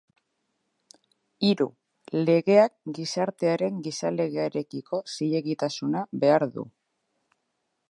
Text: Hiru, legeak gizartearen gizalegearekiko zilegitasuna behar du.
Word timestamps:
Hiru, 1.47 1.67
legeak 2.29 2.73
gizartearen 2.99 3.77
gizalegearekiko 3.89 5.03
zilegitasuna 5.19 6.05
behar 6.25 6.49
du. 6.57 6.67